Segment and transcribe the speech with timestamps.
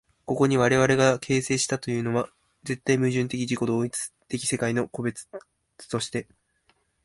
[0.25, 2.27] ここに我々が形成的というのは、
[2.63, 3.93] 絶対矛盾的自己同一
[4.27, 5.27] 的世界の個物
[5.91, 6.27] として、